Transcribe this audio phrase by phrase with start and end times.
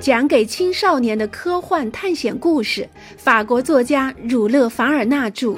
[0.00, 5.56] 讲给青少年的科幻探险故事，法国作家儒勒·凡尔纳著。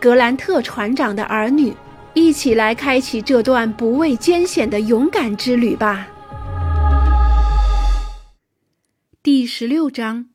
[0.00, 1.72] 格兰特船长的儿女，
[2.14, 6.08] 一起来开启这段不畏艰险的勇敢之旅吧。
[9.22, 10.26] 第十六章：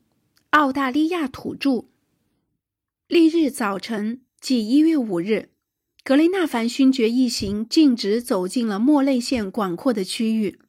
[0.50, 1.84] 澳大利亚土著。
[3.08, 5.50] 翌日早晨，即一月五日，
[6.02, 10.60] 格雷纳凡勋爵一行径直走进了莫内县广阔的区域。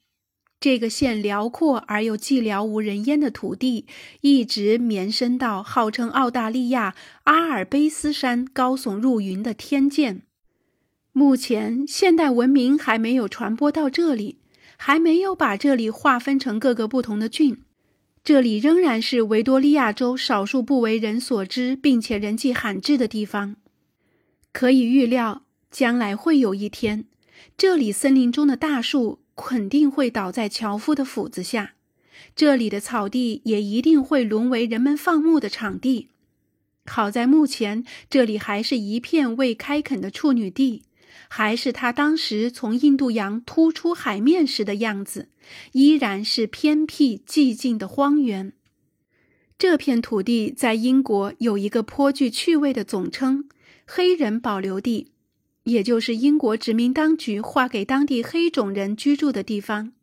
[0.60, 3.86] 这个县辽阔而又寂寥无人烟的土地，
[4.22, 10.22] 一直绵伸到号称澳大利亚阿尔卑斯山高耸入云的天堑。
[11.12, 14.40] 目前，现代文明还没有传播到这里，
[14.76, 17.62] 还没有把这里划分成各个不同的郡。
[18.24, 23.56] 这里仍然是维多利亚州少数不为人所知并且人迹罕至的地方。
[24.52, 27.06] 可以预料，将来会有一天，
[27.56, 29.20] 这里森林中的大树。
[29.36, 31.74] 肯定会倒在樵夫的斧子下，
[32.36, 36.10] 这里的草地也一定会沦为人们放牧的场地。
[36.86, 40.84] 好在目前这里还是一片未开垦的处女地，
[41.28, 45.30] 还是他当时从印度洋突出海面时的样子，
[45.74, 48.54] 依然是偏僻寂静的荒原。
[49.58, 53.50] 这片土地在英国有一个颇具趣味的总称——
[53.88, 55.12] 黑人保留地。
[55.66, 59.94] 也就是英国殖民当局划给当地黑种人居住的地方，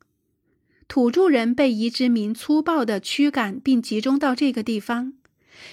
[0.88, 5.12] 土著人被移殖民粗暴地驱赶并集中到这个地方，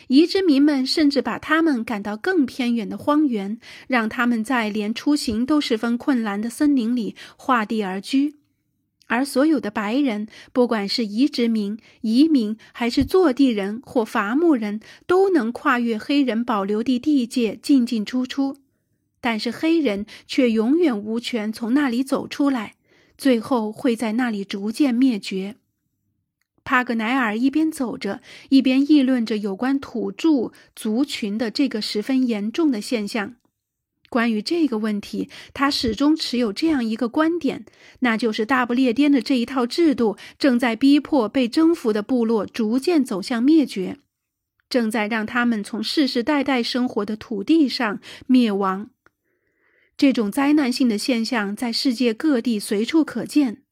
[0.07, 8.35] 移殖民们甚至把他们赶到更偏远的荒原，让他们在连出行都十分困难的森林里划地而居，
[9.07, 18.57] 而所有的白人，不管是移殖民、移民，还是坐地人或伐木人，都能跨越黑人保留地地界进进出出。
[19.21, 22.75] 但是黑人却永远无权从那里走出来，
[23.17, 25.55] 最后会在那里逐渐灭绝。
[26.63, 33.35] 帕格奈尔一边走着，一边议论着有关土著族群的这个十分严重的现象。
[34.07, 37.65] 关于这个问题，他始终持有这样一个观点，
[37.99, 43.97] 那就是大不列颠的这一套制度正在逼迫被征服的部落逐渐走向灭绝，
[44.69, 48.89] 正在让他们从世世代代生活的土地上灭亡。
[49.99, 53.63] 这种灾难性的现象在世界各地随处可见，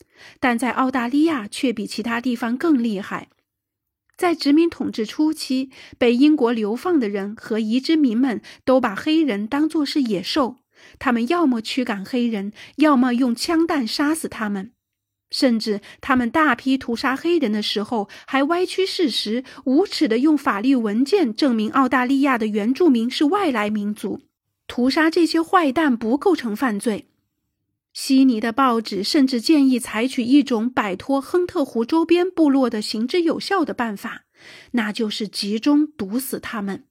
[0.41, 3.29] 但在澳大利亚却比其他地方更厉害。
[4.17, 10.57] 在殖民统治初期，被英国流放的人和移殖民们都把黑人当作是野兽，
[10.99, 14.73] 他们要么驱赶黑人，要么用枪弹杀死他们。
[15.31, 24.26] 甚至他们大批屠杀黑人的时候，还歪曲事实，无耻地用法律文件证明澳大利亚的原住民是外来民族。
[24.67, 27.07] 屠杀这些坏蛋不构成犯罪。
[27.93, 34.25] 悉尼的报纸甚至建议采取一种摆脱亨特湖周边部落的行之有效的办法，
[34.71, 36.83] 那就是集中毒死他们。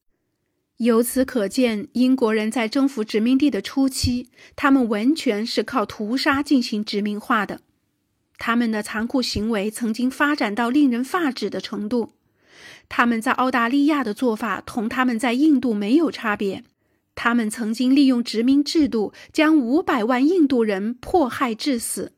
[0.79, 7.61] 由此可见，英国人在征服殖民地的初期，他们完全是靠屠杀进行殖民化的。
[8.37, 12.13] 他们的残酷行为曾经发展到令人发指的程度。
[12.89, 16.65] 他们在澳大利亚的做法同他们在印度没有差别。
[17.17, 22.13] 他们曾经利用殖民制度将五百万印度人迫害致死。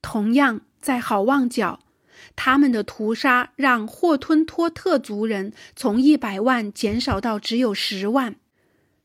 [0.00, 1.80] 同样，在好望角，
[2.36, 8.36] 他们的屠杀让霍吞托特族人从一百万减少到只有十万。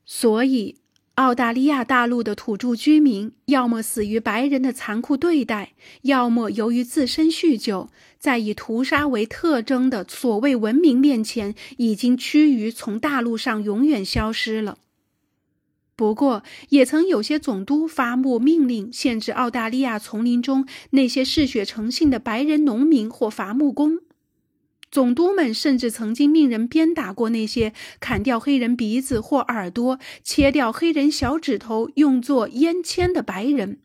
[0.04, 0.76] 所以，
[1.14, 5.72] 澳大利亚大陆的土著居民要么死于白人的残酷对待，
[6.02, 7.88] 要么由于自身酗酒，
[8.18, 14.76] 在以屠杀为特征的所谓文明面前，已经趋于从大陆上永远消失了。
[15.96, 24.00] 不过，也曾有些总督发布命令，限制澳大利亚丛林中那些嗜血成性的白人农民或伐木工。
[24.90, 33.80] 总督们甚至曾经命人鞭打过那些砍掉黑人鼻子或耳朵、切掉黑人小指头用作烟签的白人。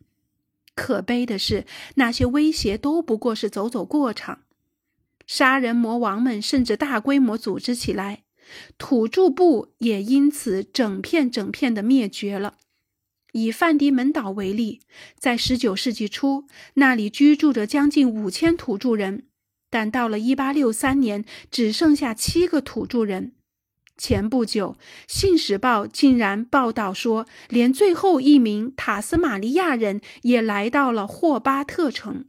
[0.76, 4.42] 可悲的是，那些威胁都不过是走走过场。
[5.26, 8.24] 杀人魔王们甚至大规模组织起来。
[8.78, 12.56] 土著部也因此整片整片的灭绝了。
[13.34, 14.82] 以范迪门岛为例，
[15.18, 19.24] 在19世纪初，那里居住着将近五千土著人，
[19.70, 23.32] 但到了1863年，只剩下七个土著人。
[23.98, 24.76] 前不久，
[25.08, 32.26] 《信使报》竟然报道说，连最后一名塔斯马尼亚人也来到了霍巴特城。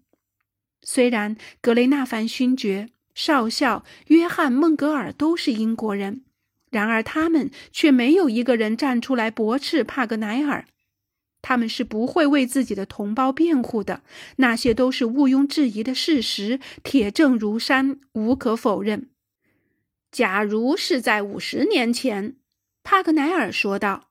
[0.82, 2.90] 虽然格雷纳凡勋爵。
[3.14, 6.24] 少校约翰·孟格尔都是英国人，
[6.70, 10.64] 然而他们却没有一个人站出来驳斥帕格奈尔。
[11.42, 14.02] 他们是不会为自己的同胞辩护的，
[14.36, 19.08] 那些都是毋庸置疑的事实，铁证如山，无可否认。
[20.12, 22.36] 假如是在五十年前，
[22.84, 24.10] 帕格奈尔说道：“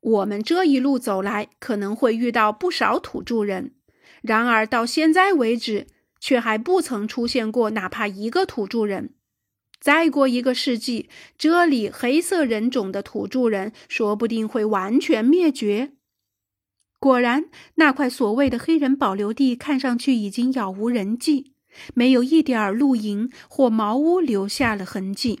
[0.00, 3.74] 我们这一路走来，可能会遇到不少土著人。
[4.20, 5.86] 然而到现在为止，
[6.22, 9.14] 却还不曾出现过哪怕一个土著人。
[9.80, 15.94] 再过一个世纪，这里黑色人种的土著人说不定会完全灭绝。”
[17.00, 21.54] 果然，那块所谓的黑人保留地看上去已经杳无人迹，
[21.94, 25.40] 没有一点儿露营或茅屋留下了痕迹。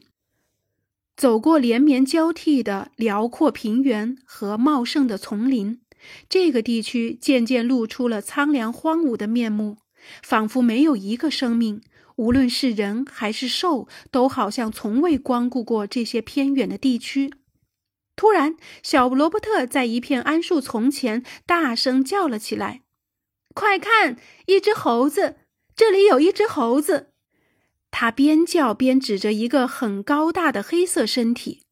[1.16, 5.80] 走过连绵交替的辽阔平原和茂盛的丛林，
[6.28, 9.76] 这个地区渐渐露出了苍凉荒芜的面目，
[10.22, 11.80] 仿佛没有一个生命，
[12.16, 17.32] 无论是人还是兽，都好像从未光顾过这些偏远的地区。
[18.14, 22.82] 突然，小罗伯特在一片桉树丛前大声叫了起来
[23.54, 24.16] ：“快看，
[24.46, 25.36] 一只猴子！
[25.74, 27.08] 这里有一只猴子！”
[27.90, 31.62] 他边叫边指着一个很高大的黑色身体，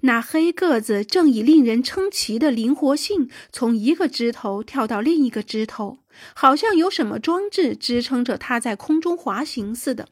[0.00, 5.99] 那黑个子正以令人称奇的灵活性从一个枝头跳到另一个枝头，
[6.34, 10.08] 好像有什么装置支撑着它在空中滑行似的。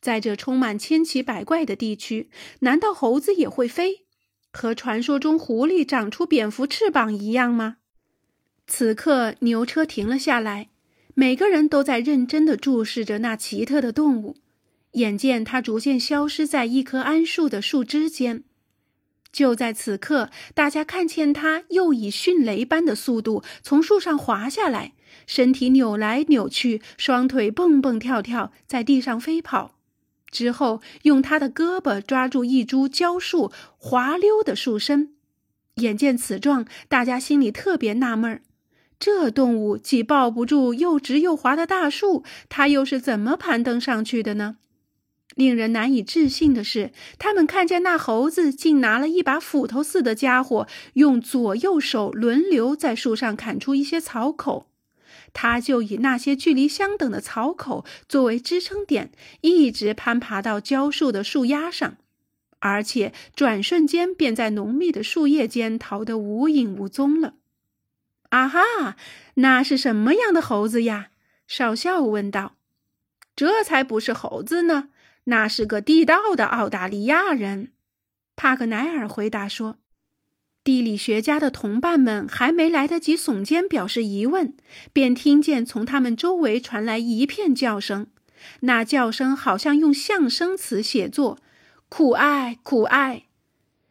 [0.00, 2.30] 在这充满千奇百怪的地区，
[2.60, 4.06] 难道猴子也会飞？
[4.52, 7.78] 和传说中狐狸长出蝙蝠翅膀一样吗？
[8.66, 10.68] 此刻，牛车停了下来，
[11.14, 14.36] 每个人都在认真地注视着那奇特的动物。
[14.92, 18.44] 眼见它逐渐消失在一棵桉树的树枝间，
[19.30, 24.94] 就在此刻，大家看见它又以迅雷般的速度从树上滑下来，
[25.26, 29.76] 身体扭来扭去，双腿蹦蹦跳跳，在地上飞跑。
[30.30, 35.14] 之后，用他的胳膊抓住一株蕉树，滑溜的树身。
[35.76, 38.42] 眼见此状，大家心里特别纳闷儿：
[38.98, 44.56] 这动物既抱不住又直又滑的大树，它又是怎么攀登上去的呢？
[45.38, 54.66] 令人难以置信的是，他们看见那猴子竟拿了一把斧头似的家伙，用左右手轮流在树上砍出一些草口。
[55.32, 61.98] 他就以那些距离相等的草口作为支撑点，一直攀爬到蕉树的树丫上，
[62.58, 67.34] 而且转瞬间便在浓密的树叶间逃得无影无踪了。
[68.30, 68.96] 啊哈，
[69.34, 71.10] 那是什么样的猴子呀？
[71.46, 72.56] 少校问道。
[73.36, 74.88] 这才不是猴子呢，
[75.28, 77.72] 那是个地道的澳大利亚人。
[78.34, 79.76] 帕格奈尔回答说。
[80.64, 84.54] 地理学家的同伴们还没来得及耸肩表示疑问，
[84.92, 88.08] 便听见从他们周围传来一片叫声。
[88.60, 91.38] 那叫声好像用象声词写作
[91.88, 93.24] ：“苦艾，苦艾。”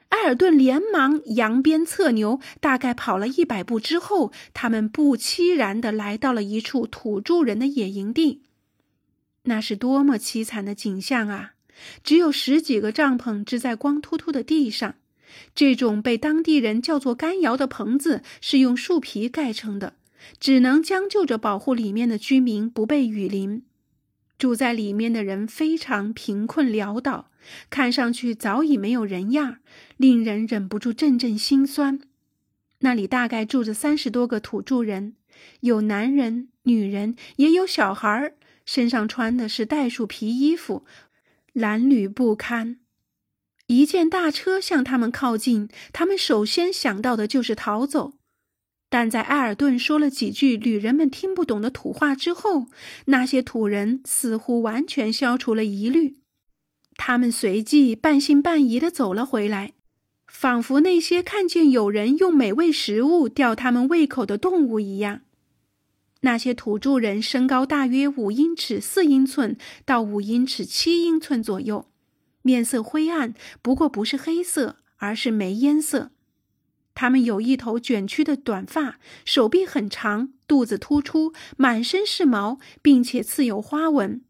[0.10, 8.44] 埃尔顿连忙扬鞭策牛，大概跑了一百步之后，他们不期然地来到了一处土著人的野营地。
[9.48, 11.56] 那是多么凄惨的景象啊！
[12.04, 14.96] 只有十几个帐篷支在光秃秃的地上。
[15.54, 19.94] 这种被当地人叫做干窑的棚子是用树皮盖成的，
[20.40, 23.64] 只能将就着保护里面的居民不被雨淋。
[24.40, 27.30] 住在里面的人非常贫困潦倒，
[27.70, 29.58] 看上去早已没有人样，
[29.98, 32.00] 令人忍不住阵阵心酸。
[32.80, 35.14] 那里大概住着三十多个土著人，
[35.62, 38.36] 有男人、女人，也有小孩儿，
[38.68, 40.86] 身上穿的是袋鼠皮衣服，
[41.56, 42.78] 褴褛不堪。
[43.66, 48.14] 一见大车向他们靠近，他们首先想到的就是逃走。
[48.90, 52.68] 但在埃尔顿说了几句旅人们听不懂的土话之后，
[53.06, 56.18] 那些土人似乎完全消除了疑虑。
[56.96, 59.74] 他们随即半信半疑地走了回来，
[60.28, 65.22] 仿佛那些看见有人用美味食物吊他们胃口的动物一样。
[66.22, 71.90] 那些土著人身高大约五英尺四英寸到五英尺七英寸左右。
[72.42, 76.12] 面色灰暗，不过不是黑色，而是煤烟色。
[76.96, 84.22] 他们有一头卷曲的短发，手臂很长，肚子突出，满身是毛，并且刺有花纹。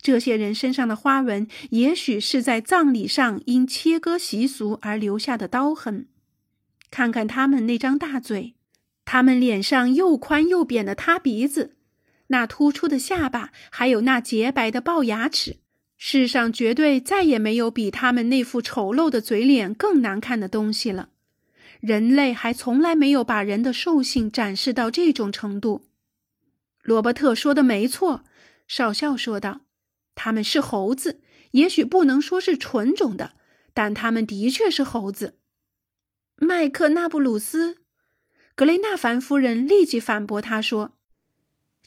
[0.00, 6.08] 这些人身上的花纹，也许是在葬礼上因切割习俗而留下的刀痕。
[6.90, 8.54] 看看他们那张大嘴，
[9.10, 11.76] 他们脸上又宽又扁的塌鼻子，
[12.26, 15.60] 那突出的下巴，还有那洁白的龅牙齿。
[15.96, 21.08] 世上绝对再也没有比他们那副丑陋的嘴脸更难看的东西了。
[21.80, 25.86] 人类还从来没有把人的兽性展示到这种程度。
[26.82, 28.24] 罗伯特说的没错，
[28.66, 29.62] 少校说道
[30.14, 31.22] ：“他们是猴子，
[31.52, 33.32] 也许不能说是纯种的，
[33.72, 35.38] 但他们的确是猴子。”
[36.36, 37.78] 麦克纳布鲁斯，
[38.58, 40.96] 格雷纳凡夫人立即反驳他说：“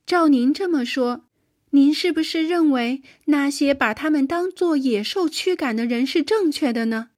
[0.07, 1.25] 照您这么说，
[1.71, 7.09] 您是不是认为那些把他们当作野兽驱赶的人是正确的呢？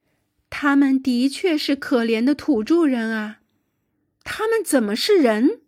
[0.49, 3.41] 他们的确是可怜的土著人啊！
[4.23, 5.61] 他们怎么是人？”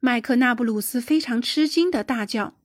[0.00, 2.56] 麦克纳布鲁斯非常吃惊的大叫：“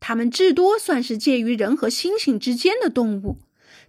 [0.00, 3.38] 他们至多算是介于人和猩猩之间的动物。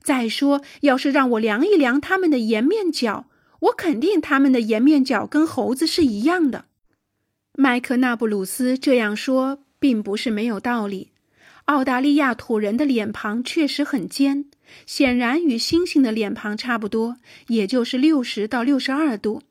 [0.03, 3.25] 再说，要是让我量一量他们的颜面角，
[3.63, 6.65] 我肯定他们的颜面角跟猴子是一样的。”
[7.55, 11.09] 麦克纳布鲁斯这样说并不是没有道理。
[11.65, 14.45] 澳大利亚土人的脸庞确实很尖，
[14.85, 17.17] 显然与猩猩的脸庞差不多，
[17.47, 19.41] 也就是六十到六十二度，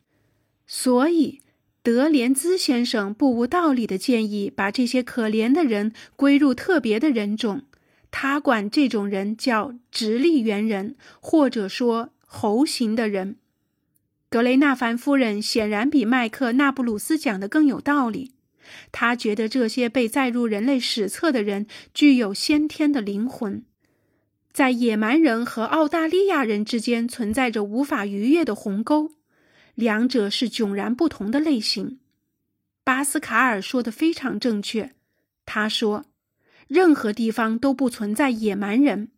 [0.66, 1.40] 所以。
[1.85, 7.62] 德连兹先生不无道理的建议，把这些可怜的人归入特别的人种。
[8.12, 13.35] 他管这种人叫直立猿人，或者说猴形的人。
[14.33, 18.33] 格雷纳凡夫人显然比麦克纳布鲁斯讲的更有道理。
[18.91, 23.62] 他觉得这些被载入人类史册的人具有先天的灵魂，
[24.51, 29.11] 在野蛮人和澳大利亚人之间存在着无法逾越的鸿沟。
[29.75, 31.99] 两者是迥然不同的类型。
[32.83, 34.95] 巴斯卡尔说的非常正确。
[35.45, 36.07] 他说
[36.69, 39.11] ：“任何地方都不存在野蛮人。”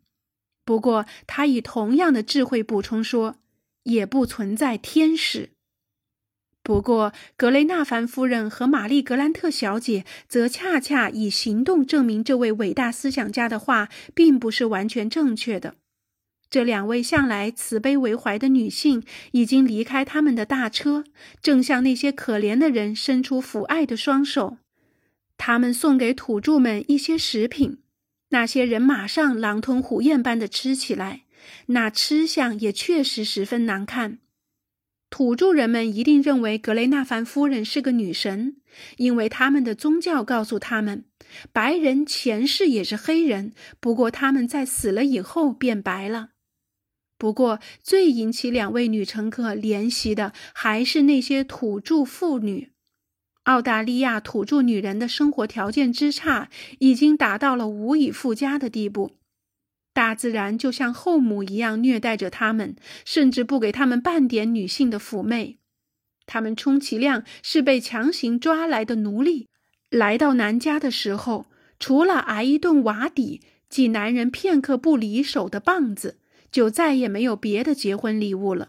[0.67, 3.37] 不过，他以同样的智慧补充说
[3.85, 5.51] ：“也不存在天使。”
[6.63, 15.75] 不过，格雷纳凡夫人和玛丽格兰特小姐则恰恰以行动证明这位伟大思想家的话并不是完全正确的。
[16.49, 21.05] 这两位向来慈悲为怀的女性已经离开他们的大车，
[21.43, 24.57] 正向那些可怜的人伸出抚爱的双手。
[25.37, 27.79] 他们送给土著们一些食品，
[28.31, 31.24] 那些人马上狼吞虎咽般的吃起来，
[31.67, 34.19] 那吃相也确实十分难看。
[35.11, 38.57] 土著人们一定认为格雷纳凡夫人是个女神，
[38.97, 41.05] 因为他们的宗教告诉他们，
[41.53, 46.31] 白人前世也是黑人，不过他们在死了以后变白了。
[47.17, 52.73] 不过，最引起两位女乘客怜惜的还是那些土著妇女。
[53.45, 56.49] 澳大利亚土著女人的生活条件之差，
[56.81, 59.13] 已经达到了无以复加的地步。
[59.95, 65.59] 大自然就像后母一样虐待着他们，甚至不给他们半点女性的妩媚。
[66.27, 69.49] 他们充其量是被强行抓来的奴隶。
[69.89, 71.47] 来到男家的时候，
[71.79, 76.19] 除了挨一顿瓦底，即男人片刻不离手的棒子。
[76.55, 78.69] 就再也没有别的结婚礼物了。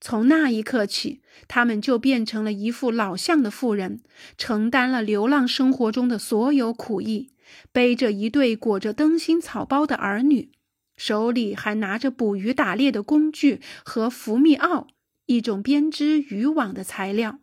[0.00, 4.00] 从那一刻起，他们就变成了一副老相的妇人，
[4.38, 7.32] 承担了流浪生活中的所有苦役，
[7.72, 10.50] 背着一对裹着灯芯草包的儿女，
[10.96, 14.86] 手里还拿着捕鱼打猎的工具和福密奥
[15.26, 17.40] 一种编织渔网的材料。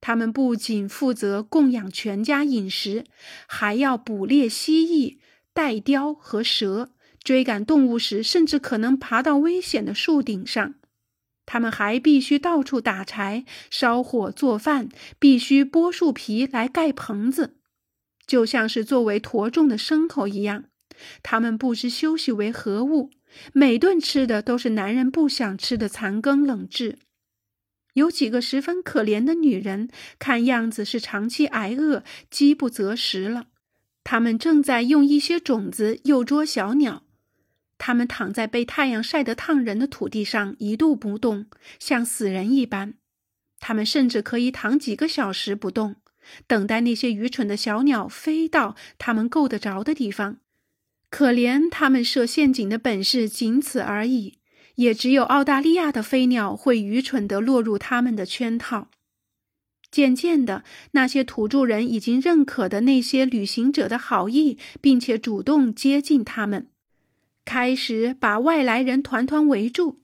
[0.00, 3.04] 他们不仅负责供养全家饮食，
[3.46, 5.18] 还要捕猎蜥蜴、
[5.52, 6.90] 带雕和蛇。
[7.24, 10.74] 追赶动物时，甚至可能爬到危险的树顶上。
[11.46, 14.88] 他们还必须到处打柴、烧火做饭，
[15.20, 17.58] 必须剥树皮来盖棚子，
[18.26, 20.64] 就像是作为驮重的牲口一样。
[21.22, 23.10] 他们不知休息为何物，
[23.52, 26.98] 每顿吃的都是男人不想吃的残羹冷炙。
[27.94, 29.88] 有几个十分可怜的女人，
[30.18, 33.48] 看样子是长期挨饿、饥不择食了。
[34.04, 37.04] 他们正在用一些种子诱捉小鸟。
[37.78, 41.46] 他们躺在被太阳晒得烫人的土地上一动不动，
[41.78, 42.94] 像死人一般。
[43.58, 45.96] 他们甚至可以躺几个小时不动，
[46.46, 50.38] 等待那些愚蠢的小鸟飞到他们够得着的地方。
[51.10, 54.38] 可怜他们设陷阱的本事仅此而已，
[54.76, 58.88] 也只有澳大利亚的飞鸟会愚蠢地落入他们的圈套。
[59.90, 66.68] 渐渐的，那些土著人已经认可的那些旅行者的好意，并且主动接近他们。
[67.44, 70.00] 开始把外来人团团围住，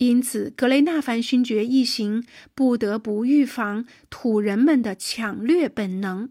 [0.00, 6.30] 因此格雷纳凡勋爵一行不得不预防土人们的抢掠本能。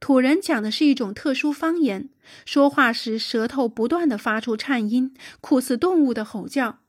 [0.00, 2.10] 土人讲的是一种特殊方言，
[2.44, 6.80] 说话时舌头不断的发出颤音，酷似动物的吼叫。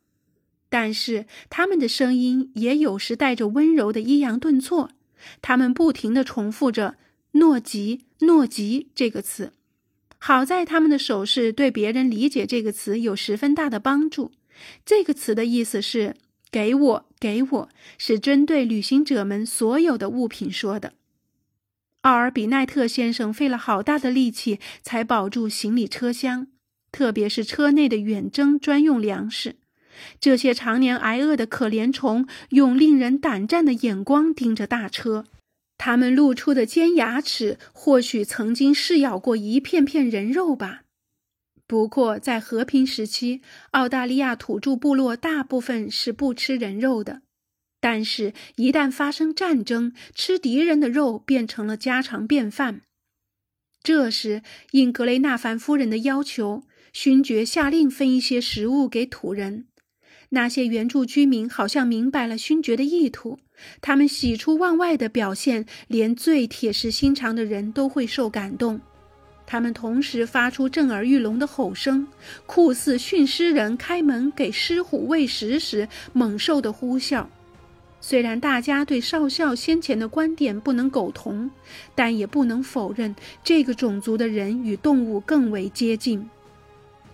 [0.68, 4.90] 但是他们的声音也有时带着温柔的抑扬顿挫，
[5.42, 6.98] 他们不停的重复着
[7.40, 9.54] “诺吉，诺吉”这个词。
[10.18, 14.34] 好在他们的手势对别人理解这个词有十分大的帮助。
[14.86, 16.16] 这个词的意思是
[16.52, 20.94] “给我，给我”，是针对旅行者们所有的物品说的。
[22.02, 26.48] 奥尔比奈特先生费了好大的力气才保住行李车厢，
[26.92, 29.56] 特别是车内的远征专用粮食。
[30.20, 35.26] 这些常年挨饿的可怜虫用令人胆战的眼光盯着大车，
[35.78, 40.84] 他们露出的尖牙齿或许曾经噬咬过一片片人肉吧。
[41.68, 43.42] 不过，在和平时期，
[43.72, 47.24] 澳大利亚土著部落大部分是不吃人肉的。
[47.80, 52.82] 但是，一旦发生战争，吃敌人的肉变成了家常便饭。
[53.84, 54.42] 这时，
[54.72, 59.66] 应格雷纳凡夫人的要求，勋爵下令分一些食物给土人。
[60.30, 63.40] 那些原住居民好像明白了勋爵的意图，
[63.82, 68.82] 他们喜出望外的表现，连最铁石心肠的人都会受感动。
[69.48, 72.08] 他们同时发出震耳欲聋的吼声，
[72.46, 77.26] 酷似驯狮人开门给狮虎喂食时猛兽的呼啸。
[78.02, 81.50] 虽然大家对少校先前的观点不能苟同，
[81.96, 86.30] 但也不能否认这个种族的人与动物更为接近。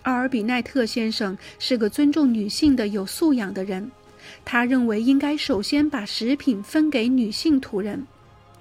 [0.01, 3.89] 阿尔比奈特先生是个尊重女性的有素养的人，
[4.43, 8.05] 他认为应该首先把食品分给女性土人。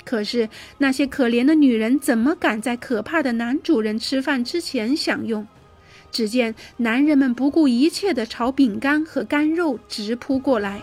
[0.04, 5.46] 可是那些可怜的女人怎么敢在可怕的男主人吃饭之前享用？
[6.10, 10.80] 只见男人们不顾一切地朝饼干和干肉直扑过来。